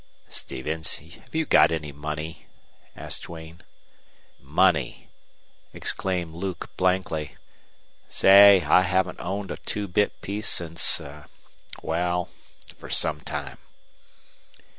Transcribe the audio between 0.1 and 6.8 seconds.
"Stevens, have you got any money?" asked Duane. "Money!" exclaimed Luke,